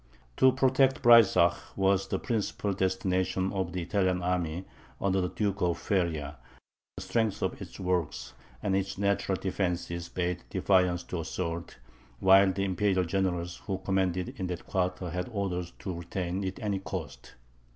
To 0.37 0.51
protect 0.51 1.03
Breysach, 1.03 1.59
was 1.77 2.07
the 2.07 2.17
principal 2.17 2.73
destination 2.73 3.53
of 3.53 3.71
the 3.71 3.83
Italian 3.83 4.23
army, 4.23 4.65
under 4.99 5.21
the 5.21 5.29
Duke 5.29 5.61
of 5.61 5.77
Feria; 5.77 6.37
the 6.97 7.03
strength 7.03 7.43
of 7.43 7.61
its 7.61 7.79
works, 7.79 8.33
and 8.63 8.75
its 8.75 8.97
natural 8.97 9.35
defences, 9.35 10.09
bade 10.09 10.43
defiance 10.49 11.03
to 11.03 11.19
assault, 11.21 11.77
while 12.19 12.51
the 12.51 12.63
Imperial 12.65 13.03
generals 13.03 13.57
who 13.67 13.77
commanded 13.77 14.29
in 14.37 14.47
that 14.47 14.65
quarter 14.65 15.11
had 15.11 15.29
orders 15.29 15.69
to 15.77 15.93
retain 15.99 16.43
it 16.43 16.57
at 16.57 16.65
any 16.65 16.79
cost. 16.79 17.35